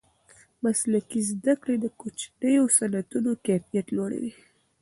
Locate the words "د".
1.81-1.85